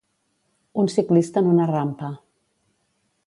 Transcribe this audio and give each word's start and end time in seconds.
Un 0.83 0.87
ciclista 0.95 1.43
en 1.45 1.51
una 1.51 1.67
rampa. 1.73 2.11